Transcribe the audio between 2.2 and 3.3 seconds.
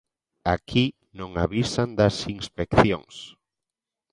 inspeccións.